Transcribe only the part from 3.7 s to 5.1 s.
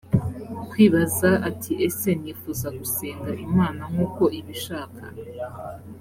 nk uko ibishaka